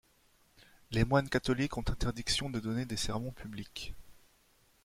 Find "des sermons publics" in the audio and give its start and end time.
2.87-3.93